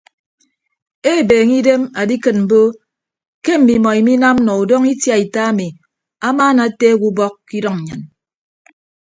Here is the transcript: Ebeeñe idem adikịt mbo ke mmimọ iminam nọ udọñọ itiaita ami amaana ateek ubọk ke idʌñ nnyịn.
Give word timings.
Ebeeñe 1.13 1.55
idem 1.61 1.81
adikịt 1.99 2.37
mbo 2.43 2.61
ke 3.43 3.53
mmimọ 3.59 3.89
iminam 3.99 4.37
nọ 4.45 4.53
udọñọ 4.61 4.87
itiaita 4.93 5.39
ami 5.49 5.67
amaana 6.27 6.61
ateek 6.67 6.99
ubọk 7.09 7.33
ke 7.47 7.53
idʌñ 7.59 7.75
nnyịn. 7.79 8.01